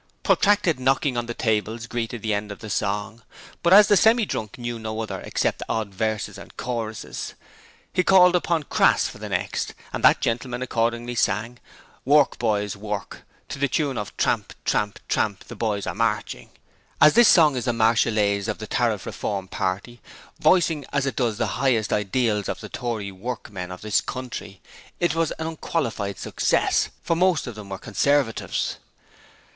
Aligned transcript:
Protracted 0.23 0.79
knocking 0.79 1.15
on 1.15 1.27
the 1.27 1.35
tables 1.35 1.85
greeted 1.85 2.23
the 2.23 2.33
end 2.33 2.51
of 2.51 2.57
the 2.57 2.71
song, 2.71 3.21
but 3.61 3.71
as 3.71 3.87
the 3.87 3.95
Semi 3.95 4.25
drunk 4.25 4.57
knew 4.57 4.79
no 4.79 4.99
other 4.99 5.21
except 5.21 5.61
odd 5.69 5.93
verses 5.93 6.39
and 6.39 6.57
choruses, 6.57 7.35
he 7.93 8.03
called 8.03 8.35
upon 8.35 8.63
Crass 8.63 9.05
for 9.07 9.19
the 9.19 9.29
next, 9.29 9.75
and 9.93 10.03
that 10.03 10.19
gentleman 10.19 10.63
accordingly 10.63 11.13
sang 11.13 11.59
'Work, 12.03 12.39
Boys, 12.39 12.75
Work' 12.75 13.21
to 13.49 13.59
the 13.59 13.67
tune 13.67 13.95
of 13.95 14.17
'Tramp, 14.17 14.53
tramp, 14.65 14.97
tramp, 15.07 15.43
the 15.43 15.55
boys 15.55 15.85
are 15.85 15.93
marching'. 15.93 16.49
As 16.99 17.13
this 17.13 17.27
song 17.27 17.55
is 17.55 17.65
the 17.65 17.71
Marseillaise 17.71 18.47
of 18.47 18.57
the 18.57 18.65
Tariff 18.65 19.05
Reform 19.05 19.47
Party, 19.47 20.01
voicing 20.39 20.83
as 20.91 21.05
it 21.05 21.15
does 21.15 21.37
the 21.37 21.61
highest 21.61 21.93
ideals 21.93 22.49
of 22.49 22.59
the 22.59 22.69
Tory 22.69 23.11
workmen 23.11 23.71
of 23.71 23.81
this 23.81 24.01
country, 24.01 24.61
it 24.99 25.13
was 25.13 25.29
an 25.33 25.45
unqualified 25.45 26.17
success, 26.17 26.89
for 27.03 27.15
most 27.15 27.45
of 27.45 27.53
them 27.53 27.69
were 27.69 27.77
Conservatives. 27.77 28.77